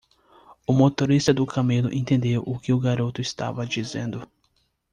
[0.65, 4.27] O motorista do camelo entendeu o que o garoto estava dizendo.